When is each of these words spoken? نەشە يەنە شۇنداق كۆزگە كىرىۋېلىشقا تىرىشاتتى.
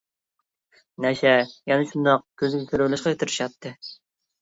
نەشە 1.05 1.35
يەنە 1.73 1.87
شۇنداق 1.91 2.27
كۆزگە 2.43 2.65
كىرىۋېلىشقا 2.75 3.19
تىرىشاتتى. 3.23 3.79